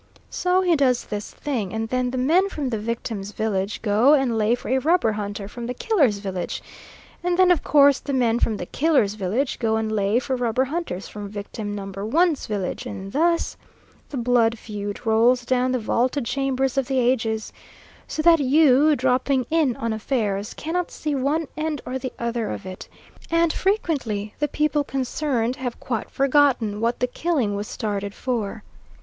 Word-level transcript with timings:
So 0.31 0.61
he 0.61 0.75
does 0.75 1.03
this 1.03 1.29
thing, 1.31 1.71
and 1.75 1.87
then 1.89 2.09
the 2.09 2.17
men 2.17 2.49
from 2.49 2.69
the 2.69 2.79
victim's 2.79 3.33
village 3.33 3.83
go 3.83 4.15
and 4.15 4.35
lay 4.35 4.55
for 4.55 4.67
a 4.69 4.79
rubber 4.79 5.11
hunter 5.11 5.47
from 5.47 5.67
the 5.67 5.75
killer's 5.75 6.17
village; 6.17 6.63
and 7.23 7.37
then 7.37 7.51
of 7.51 7.63
course 7.63 7.99
the 7.99 8.11
men 8.11 8.39
from 8.39 8.57
the 8.57 8.65
killer's 8.65 9.13
village 9.13 9.59
go 9.59 9.75
and 9.77 9.91
lay 9.91 10.17
for 10.17 10.35
rubber 10.35 10.63
hunters 10.63 11.07
from 11.07 11.29
victim 11.29 11.75
number 11.75 12.03
one's 12.03 12.47
village, 12.47 12.87
and 12.87 13.11
thus 13.11 13.55
the 14.09 14.17
blood 14.17 14.57
feud 14.57 15.05
rolls 15.05 15.45
down 15.45 15.71
the 15.71 15.77
vaulted 15.77 16.25
chambers 16.25 16.79
of 16.79 16.87
the 16.87 16.97
ages, 16.97 17.53
so 18.07 18.23
that 18.23 18.39
you, 18.39 18.95
dropping 18.95 19.45
in 19.51 19.75
on 19.75 19.93
affairs, 19.93 20.55
cannot 20.55 20.89
see 20.89 21.13
one 21.13 21.47
end 21.55 21.79
or 21.85 21.99
the 21.99 22.11
other 22.17 22.49
of 22.49 22.65
it, 22.65 22.89
and 23.29 23.53
frequently 23.53 24.33
the 24.39 24.47
people 24.47 24.83
concerned 24.83 25.57
have 25.57 25.79
quite 25.79 26.09
forgotten 26.09 26.81
what 26.81 26.99
the 27.01 27.05
killing 27.07 27.53
was 27.55 27.67
started 27.67 28.15
for. 28.15 28.63